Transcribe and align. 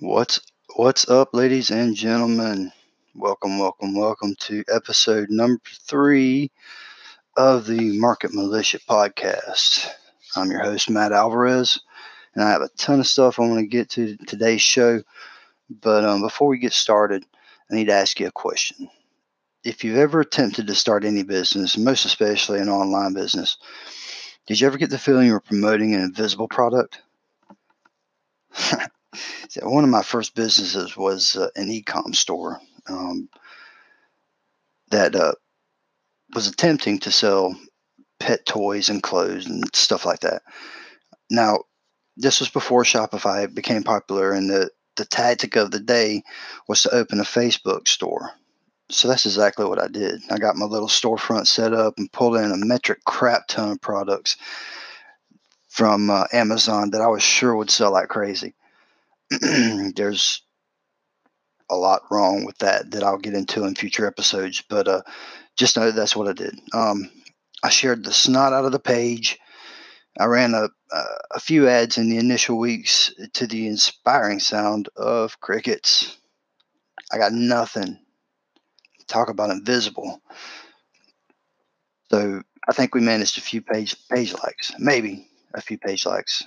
What's 0.00 0.40
what's 0.74 1.08
up, 1.08 1.34
ladies 1.34 1.70
and 1.70 1.94
gentlemen? 1.94 2.72
Welcome, 3.14 3.60
welcome, 3.60 3.94
welcome 3.94 4.34
to 4.40 4.64
episode 4.68 5.30
number 5.30 5.62
three 5.86 6.50
of 7.36 7.66
the 7.66 7.96
Market 7.96 8.34
Militia 8.34 8.80
podcast. 8.90 9.88
I'm 10.34 10.50
your 10.50 10.64
host, 10.64 10.90
Matt 10.90 11.12
Alvarez, 11.12 11.80
and 12.34 12.42
I 12.42 12.50
have 12.50 12.62
a 12.62 12.70
ton 12.76 12.98
of 12.98 13.06
stuff 13.06 13.38
I 13.38 13.42
want 13.42 13.60
to 13.60 13.66
get 13.66 13.88
to 13.90 14.16
today's 14.26 14.60
show. 14.60 15.00
But 15.70 16.04
um, 16.04 16.22
before 16.22 16.48
we 16.48 16.58
get 16.58 16.72
started, 16.72 17.24
I 17.70 17.76
need 17.76 17.86
to 17.86 17.94
ask 17.94 18.18
you 18.18 18.26
a 18.26 18.32
question. 18.32 18.90
If 19.62 19.84
you've 19.84 19.98
ever 19.98 20.20
attempted 20.20 20.66
to 20.66 20.74
start 20.74 21.04
any 21.04 21.22
business, 21.22 21.78
most 21.78 22.04
especially 22.04 22.58
an 22.58 22.68
online 22.68 23.14
business, 23.14 23.58
did 24.48 24.60
you 24.60 24.66
ever 24.66 24.76
get 24.76 24.90
the 24.90 24.98
feeling 24.98 25.28
you 25.28 25.34
were 25.34 25.40
promoting 25.40 25.94
an 25.94 26.00
invisible 26.00 26.48
product? 26.48 27.00
one 29.62 29.84
of 29.84 29.90
my 29.90 30.02
first 30.02 30.34
businesses 30.34 30.96
was 30.96 31.36
uh, 31.36 31.48
an 31.56 31.70
e-com 31.70 32.12
store 32.14 32.60
um, 32.88 33.28
that 34.90 35.14
uh, 35.14 35.34
was 36.34 36.46
attempting 36.46 36.98
to 37.00 37.10
sell 37.10 37.56
pet 38.18 38.44
toys 38.46 38.88
and 38.88 39.02
clothes 39.02 39.46
and 39.46 39.64
stuff 39.74 40.04
like 40.04 40.20
that. 40.20 40.42
Now, 41.30 41.60
this 42.16 42.40
was 42.40 42.48
before 42.48 42.84
Shopify 42.84 43.52
became 43.52 43.82
popular, 43.82 44.32
and 44.32 44.48
the 44.48 44.70
the 44.96 45.04
tactic 45.04 45.56
of 45.56 45.72
the 45.72 45.80
day 45.80 46.22
was 46.68 46.82
to 46.82 46.94
open 46.94 47.18
a 47.18 47.24
Facebook 47.24 47.88
store. 47.88 48.30
So 48.90 49.08
that's 49.08 49.26
exactly 49.26 49.64
what 49.64 49.82
I 49.82 49.88
did. 49.88 50.22
I 50.30 50.38
got 50.38 50.56
my 50.56 50.66
little 50.66 50.88
storefront 50.88 51.48
set 51.48 51.72
up 51.72 51.94
and 51.98 52.12
pulled 52.12 52.36
in 52.36 52.52
a 52.52 52.56
metric 52.56 53.00
crap 53.04 53.48
ton 53.48 53.72
of 53.72 53.80
products 53.80 54.36
from 55.68 56.10
uh, 56.10 56.26
Amazon 56.32 56.90
that 56.90 57.00
I 57.00 57.08
was 57.08 57.22
sure 57.22 57.56
would 57.56 57.70
sell 57.70 57.92
like 57.92 58.08
crazy. 58.08 58.54
there's 59.96 60.42
a 61.70 61.76
lot 61.76 62.02
wrong 62.10 62.44
with 62.44 62.58
that 62.58 62.90
that 62.90 63.02
I'll 63.02 63.18
get 63.18 63.34
into 63.34 63.64
in 63.64 63.74
future 63.74 64.06
episodes, 64.06 64.62
but 64.68 64.88
uh, 64.88 65.02
just 65.56 65.76
know 65.76 65.90
that's 65.90 66.16
what 66.16 66.28
I 66.28 66.32
did. 66.32 66.58
Um, 66.72 67.10
I 67.62 67.70
shared 67.70 68.04
the 68.04 68.12
snot 68.12 68.52
out 68.52 68.64
of 68.64 68.72
the 68.72 68.78
page. 68.78 69.38
I 70.18 70.26
ran 70.26 70.54
a, 70.54 70.68
a 71.32 71.40
few 71.40 71.68
ads 71.68 71.98
in 71.98 72.08
the 72.08 72.18
initial 72.18 72.58
weeks 72.58 73.12
to 73.32 73.46
the 73.46 73.66
inspiring 73.66 74.38
sound 74.38 74.88
of 74.96 75.40
crickets. 75.40 76.16
I 77.12 77.18
got 77.18 77.32
nothing. 77.32 77.98
Talk 79.08 79.28
about 79.28 79.50
invisible. 79.50 80.20
So 82.10 82.42
I 82.68 82.72
think 82.72 82.94
we 82.94 83.00
managed 83.00 83.38
a 83.38 83.42
few 83.42 83.60
page 83.60 83.96
page 84.08 84.34
likes, 84.34 84.72
maybe 84.78 85.28
a 85.54 85.60
few 85.60 85.78
page 85.78 86.06
likes. 86.06 86.44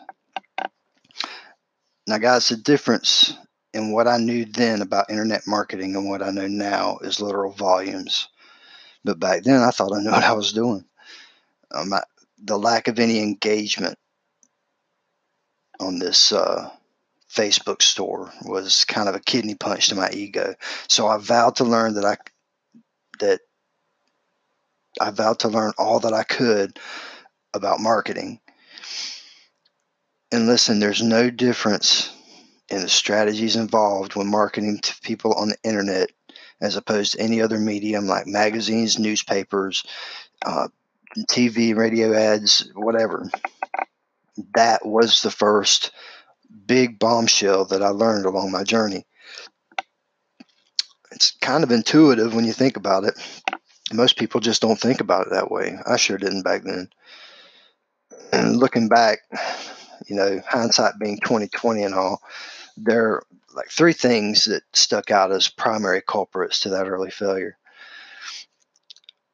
Now, 2.08 2.18
guys, 2.18 2.48
the 2.48 2.56
difference 2.56 3.34
in 3.74 3.92
what 3.92 4.08
I 4.08 4.18
knew 4.18 4.46
then 4.46 4.82
about 4.82 5.10
internet 5.10 5.46
marketing 5.46 5.96
and 5.96 6.10
what 6.10 6.24
I 6.24 6.32
know 6.32 6.48
now 6.48 7.00
is 7.00 7.20
literal 7.20 7.52
volumes. 7.52 8.30
But 9.04 9.20
back 9.20 9.44
then, 9.44 9.62
I 9.62 9.72
thought 9.72 9.94
I 9.94 10.00
knew 10.00 10.12
what 10.12 10.24
I 10.24 10.32
was 10.32 10.54
doing. 10.54 10.86
Um, 11.72 11.92
I, 11.94 12.02
the 12.42 12.58
lack 12.58 12.88
of 12.88 12.98
any 12.98 13.20
engagement 13.20 13.98
on 15.82 16.00
this 16.00 16.32
uh, 16.32 16.70
Facebook 17.30 17.82
store 17.82 18.32
was 18.46 18.86
kind 18.86 19.10
of 19.10 19.16
a 19.16 19.20
kidney 19.20 19.56
punch 19.56 19.90
to 19.90 19.96
my 19.96 20.10
ego. 20.12 20.56
So 20.88 21.08
I 21.08 21.18
vowed 21.18 21.58
to 21.58 21.66
learn 21.66 21.96
that 21.96 22.06
I 22.06 22.18
that 23.20 23.42
I 25.02 25.12
vowed 25.12 25.40
to 25.40 25.50
learn 25.50 25.74
all 25.78 26.00
that 26.00 26.14
I 26.14 26.24
could 26.24 26.80
about 27.54 27.80
marketing 27.80 28.40
and 30.32 30.48
listen, 30.48 30.80
there's 30.80 31.02
no 31.02 31.30
difference 31.30 32.14
in 32.70 32.82
the 32.82 32.90
strategies 32.90 33.56
involved 33.56 34.16
when 34.16 34.28
marketing 34.28 34.80
to 34.80 34.96
people 35.02 35.34
on 35.34 35.50
the 35.50 35.58
internet 35.64 36.10
as 36.60 36.76
opposed 36.76 37.14
to 37.14 37.22
any 37.22 37.42
other 37.42 37.60
medium 37.60 38.08
like 38.08 38.28
magazines, 38.28 39.00
newspapers, 39.00 39.84
uh, 40.46 40.68
TV, 41.30 41.76
radio 41.76 42.14
ads, 42.14 42.70
whatever. 42.76 43.30
That 44.54 44.86
was 44.86 45.22
the 45.22 45.32
first 45.32 45.92
big 46.66 47.00
bombshell 47.00 47.66
that 47.66 47.82
I 47.82 47.90
learned 47.90 48.26
along 48.26 48.52
my 48.52 48.64
journey. 48.64 49.06
It's 51.12 51.32
kind 51.42 51.64
of 51.64 51.72
intuitive 51.72 52.36
when 52.36 52.46
you 52.46 52.54
think 52.54 52.76
about 52.76 53.06
it. 53.06 53.14
Most 53.94 54.18
people 54.18 54.42
just 54.42 54.62
don't 54.62 54.80
think 54.80 55.00
about 55.00 55.28
it 55.28 55.32
that 55.32 55.50
way. 55.50 55.78
I 55.86 55.96
sure 55.96 56.18
didn't 56.18 56.44
back 56.44 56.64
then. 56.64 56.90
And 58.34 58.58
looking 58.58 58.90
back, 58.90 59.20
you 60.08 60.16
know, 60.16 60.42
hindsight 60.48 61.00
being 61.00 61.20
2020 61.20 61.84
and 61.84 61.94
all, 61.94 62.22
there 62.76 63.08
are 63.08 63.24
like 63.54 63.70
three 63.70 63.94
things 63.94 64.46
that 64.46 64.64
stuck 64.74 65.12
out 65.12 65.32
as 65.32 65.48
primary 65.48 66.02
culprits 66.02 66.62
to 66.62 66.70
that 66.70 66.88
early 66.88 67.12
failure. 67.12 67.58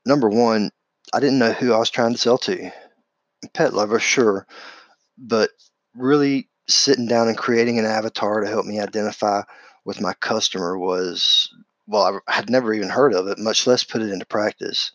Number 0.05 0.29
one, 0.29 0.71
I 1.13 1.19
didn't 1.19 1.39
know 1.39 1.51
who 1.51 1.73
I 1.73 1.77
was 1.77 1.89
trying 1.89 2.13
to 2.13 2.17
sell 2.17 2.37
to. 2.39 2.71
Pet 3.53 3.73
lover, 3.73 3.99
sure, 3.99 4.47
but 5.17 5.49
really 5.95 6.49
sitting 6.67 7.07
down 7.07 7.27
and 7.27 7.37
creating 7.37 7.77
an 7.77 7.85
avatar 7.85 8.41
to 8.41 8.47
help 8.47 8.65
me 8.65 8.79
identify 8.79 9.41
with 9.85 10.01
my 10.01 10.13
customer 10.13 10.77
was, 10.77 11.53
well, 11.87 12.21
I 12.27 12.33
had 12.33 12.49
never 12.49 12.73
even 12.73 12.89
heard 12.89 13.13
of 13.13 13.27
it, 13.27 13.37
much 13.37 13.67
less 13.67 13.83
put 13.83 14.01
it 14.01 14.11
into 14.11 14.25
practice. 14.25 14.91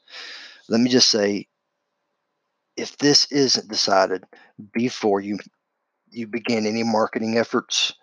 Let 0.68 0.80
me 0.80 0.88
just 0.88 1.08
say, 1.08 1.46
if 2.76 2.96
this 2.96 3.30
isn't 3.30 3.68
decided 3.68 4.24
before 4.72 5.20
you 5.20 5.38
you 6.10 6.26
begin 6.26 6.66
any 6.66 6.82
marketing 6.82 7.38
efforts, 7.38 7.94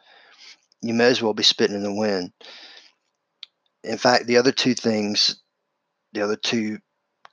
you 0.82 0.94
may 0.94 1.06
as 1.06 1.22
well 1.22 1.34
be 1.34 1.44
spitting 1.44 1.76
in 1.76 1.84
the 1.84 1.94
wind. 1.94 2.32
In 3.84 3.98
fact, 3.98 4.28
the 4.28 4.38
other 4.38 4.52
two 4.52 4.74
things, 4.74 5.42
the 6.14 6.22
other 6.22 6.36
two 6.36 6.80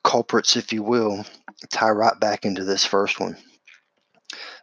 culprits, 0.04 0.56
if 0.56 0.72
you 0.72 0.82
will, 0.82 1.24
tie 1.70 1.90
right 1.90 2.18
back 2.18 2.44
into 2.44 2.64
this 2.64 2.84
first 2.84 3.20
one. 3.20 3.36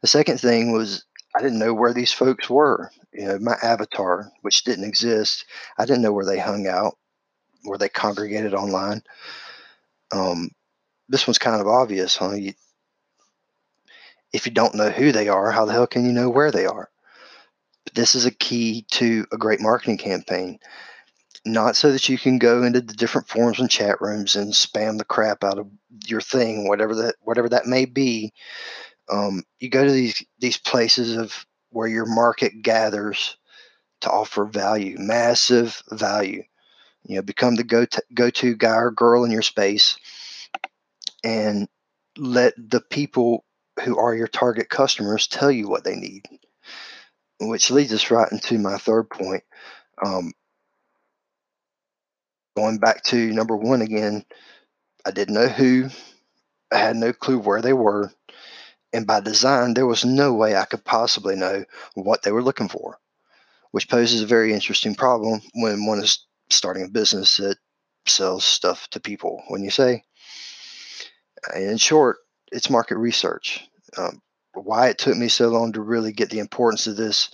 The 0.01 0.07
second 0.07 0.39
thing 0.39 0.71
was 0.71 1.05
I 1.35 1.41
didn't 1.41 1.59
know 1.59 1.73
where 1.73 1.93
these 1.93 2.13
folks 2.13 2.49
were. 2.49 2.91
You 3.13 3.27
know, 3.27 3.39
my 3.39 3.55
avatar, 3.61 4.31
which 4.41 4.63
didn't 4.63 4.85
exist, 4.85 5.45
I 5.77 5.85
didn't 5.85 6.01
know 6.01 6.13
where 6.13 6.25
they 6.25 6.39
hung 6.39 6.67
out, 6.67 6.97
where 7.63 7.77
they 7.77 7.89
congregated 7.89 8.53
online. 8.53 9.01
Um, 10.11 10.51
this 11.07 11.27
one's 11.27 11.37
kind 11.37 11.59
of 11.59 11.67
obvious, 11.67 12.15
huh? 12.15 12.33
You, 12.33 12.53
if 14.34 14.45
you 14.45 14.51
don't 14.51 14.75
know 14.75 14.90
who 14.90 15.12
they 15.12 15.28
are, 15.28 15.51
how 15.51 15.66
the 15.66 15.73
hell 15.73 15.88
can 15.88 16.06
you 16.06 16.12
know 16.12 16.29
where 16.29 16.51
they 16.51 16.66
are? 16.66 16.90
But 17.85 17.95
this 17.95 18.16
is 18.16 18.25
a 18.25 18.31
key 18.31 18.85
to 18.91 19.25
a 19.31 19.38
great 19.38 19.59
marketing 19.59 19.97
campaign. 19.97 20.59
Not 21.45 21.75
so 21.75 21.91
that 21.91 22.09
you 22.09 22.17
can 22.17 22.38
go 22.38 22.63
into 22.63 22.81
the 22.81 22.94
different 22.94 23.28
forums 23.28 23.59
and 23.59 23.69
chat 23.69 24.01
rooms 24.01 24.35
and 24.35 24.53
spam 24.53 24.97
the 24.97 25.06
crap 25.06 25.44
out 25.44 25.57
of 25.57 25.68
your 26.06 26.22
thing, 26.22 26.68
whatever 26.68 26.94
that 26.95 27.16
whatever 27.22 27.50
that 27.50 27.66
may 27.66 27.85
be. 27.85 28.34
Um, 29.09 29.44
you 29.59 29.69
go 29.69 29.85
to 29.85 29.91
these 29.91 30.23
these 30.39 30.57
places 30.57 31.16
of 31.16 31.45
where 31.72 31.88
your 31.88 32.06
market 32.06 32.62
gathers 32.62 33.38
to 34.01 34.12
offer 34.12 34.45
value, 34.45 34.97
massive 35.00 35.81
value. 35.91 36.44
You 37.03 37.16
know, 37.16 37.22
become 37.22 37.56
the 37.56 37.63
go 37.63 37.85
to, 37.85 38.03
go 38.13 38.29
to 38.29 38.56
guy 38.56 38.75
or 38.75 38.91
girl 38.91 39.23
in 39.23 39.31
your 39.31 39.41
space, 39.41 39.97
and 41.23 41.68
let 42.18 42.53
the 42.57 42.81
people 42.81 43.45
who 43.81 43.97
are 43.97 44.16
your 44.16 44.28
target 44.28 44.69
customers 44.69 45.28
tell 45.28 45.51
you 45.51 45.67
what 45.67 45.84
they 45.84 45.95
need. 45.95 46.25
Which 47.40 47.72
leads 47.72 47.94
us 47.94 48.12
right 48.12 48.31
into 48.31 48.57
my 48.59 48.78
third 48.78 49.09
point. 49.09 49.44
Um, 50.03 50.34
going 52.56 52.79
back 52.79 53.03
to 53.06 53.31
number 53.31 53.56
one 53.56 53.81
again, 53.81 54.25
I 55.06 55.12
didn't 55.12 55.35
know 55.35 55.47
who, 55.47 55.89
I 56.72 56.78
had 56.78 56.95
no 56.95 57.13
clue 57.13 57.39
where 57.39 57.62
they 57.62 57.73
were. 57.73 58.12
And 58.91 59.07
by 59.07 59.19
design, 59.19 59.73
there 59.73 59.85
was 59.85 60.03
no 60.03 60.34
way 60.34 60.56
I 60.56 60.66
could 60.66 60.84
possibly 60.84 61.35
know 61.35 61.63
what 61.94 62.23
they 62.23 62.31
were 62.31 62.44
looking 62.44 62.69
for, 62.69 62.97
which 63.72 63.89
poses 63.89 64.22
a 64.22 64.28
very 64.28 64.51
interesting 64.53 64.95
problem 64.95 65.42
when 65.53 65.86
one 65.86 66.00
is 66.00 66.25
starting 66.50 66.83
a 66.83 66.89
business 66.89 67.38
that 67.38 67.57
sells 68.07 68.44
stuff 68.44 68.88
to 68.89 69.00
people. 69.00 69.44
When 69.48 69.63
you 69.63 69.69
say, 69.69 70.03
in 71.56 71.77
short, 71.77 72.18
it's 72.51 72.69
market 72.69 72.98
research. 72.98 73.69
Um, 73.97 74.21
why 74.53 74.89
it 74.89 74.97
took 74.97 75.15
me 75.15 75.27
so 75.27 75.50
long 75.50 75.74
to 75.74 75.81
really 75.81 76.12
get 76.12 76.30
the 76.30 76.39
importance 76.39 76.88
of 76.88 76.97
this 76.97 77.30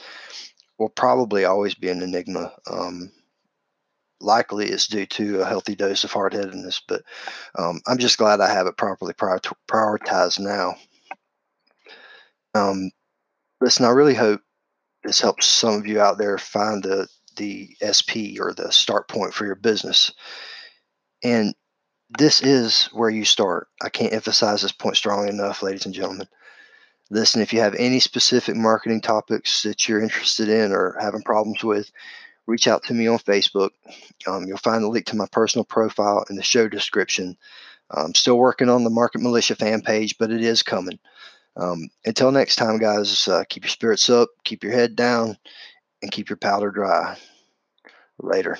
will 0.77 0.89
probably 0.89 1.45
always 1.45 1.75
be 1.75 1.89
an 1.89 2.01
enigma. 2.01 2.53
Um, 2.69 3.11
likely 4.21 4.67
it's 4.67 4.87
due 4.87 5.05
to 5.05 5.41
a 5.41 5.45
healthy 5.45 5.75
dose 5.75 6.03
of 6.03 6.11
hard 6.11 6.33
headedness, 6.33 6.81
but 6.87 7.01
um, 7.57 7.81
I'm 7.87 7.97
just 7.97 8.17
glad 8.17 8.41
I 8.41 8.51
have 8.51 8.67
it 8.67 8.77
properly 8.77 9.13
prior- 9.13 9.39
prioritized 9.69 10.39
now. 10.39 10.75
Um, 12.53 12.91
listen, 13.61 13.85
I 13.85 13.89
really 13.89 14.13
hope 14.13 14.41
this 15.03 15.21
helps 15.21 15.45
some 15.45 15.75
of 15.75 15.87
you 15.87 15.99
out 16.01 16.17
there 16.17 16.37
find 16.37 16.83
the 16.83 17.07
the 17.37 17.75
SP 17.83 18.39
or 18.39 18.53
the 18.53 18.71
start 18.71 19.09
point 19.09 19.33
for 19.33 19.45
your 19.45 19.55
business. 19.55 20.13
And 21.21 21.53
this 22.17 22.41
is 22.41 22.85
where 22.93 23.09
you 23.09 23.25
start. 23.25 23.67
I 23.81 23.89
can't 23.89 24.13
emphasize 24.13 24.61
this 24.61 24.71
point 24.71 24.95
strongly 24.95 25.29
enough, 25.29 25.61
ladies 25.61 25.85
and 25.85 25.93
gentlemen. 25.93 26.27
Listen, 27.11 27.41
if 27.41 27.53
you 27.53 27.59
have 27.59 27.75
any 27.75 27.99
specific 27.99 28.55
marketing 28.55 29.01
topics 29.01 29.63
that 29.63 29.87
you're 29.87 30.01
interested 30.01 30.49
in 30.49 30.71
or 30.71 30.97
having 30.99 31.21
problems 31.21 31.63
with, 31.63 31.91
reach 32.47 32.67
out 32.67 32.83
to 32.83 32.93
me 32.93 33.07
on 33.07 33.19
Facebook. 33.19 33.71
Um, 34.27 34.45
you'll 34.45 34.57
find 34.57 34.83
the 34.83 34.89
link 34.89 35.05
to 35.07 35.15
my 35.15 35.27
personal 35.31 35.65
profile 35.65 36.25
in 36.29 36.35
the 36.35 36.43
show 36.43 36.67
description. 36.67 37.37
I'm 37.91 38.15
still 38.15 38.37
working 38.37 38.69
on 38.69 38.83
the 38.83 38.89
Market 38.89 39.21
Militia 39.21 39.55
fan 39.55 39.81
page, 39.81 40.17
but 40.17 40.31
it 40.31 40.41
is 40.41 40.63
coming. 40.63 40.99
Um, 41.57 41.89
until 42.05 42.31
next 42.31 42.55
time, 42.57 42.79
guys, 42.79 43.27
uh, 43.27 43.43
keep 43.47 43.63
your 43.63 43.69
spirits 43.69 44.09
up, 44.09 44.29
keep 44.43 44.63
your 44.63 44.73
head 44.73 44.95
down, 44.95 45.37
and 46.01 46.11
keep 46.11 46.29
your 46.29 46.37
powder 46.37 46.71
dry. 46.71 47.17
Later. 48.19 48.57